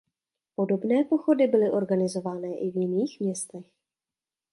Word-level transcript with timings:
Podobné 0.55 1.03
pochody 1.05 1.47
byly 1.47 1.71
organizované 1.71 2.55
i 2.57 2.71
v 2.71 2.77
jiných 2.77 3.19
městech. 3.19 3.65